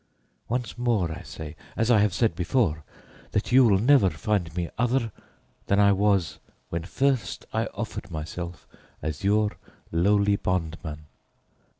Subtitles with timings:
[0.49, 2.83] Once more I say, as I have said before,
[3.33, 5.11] that you will never find me other
[5.67, 6.39] than I was
[6.69, 8.67] when first I offered myself
[9.03, 9.51] as your
[9.91, 11.05] lowly bondman.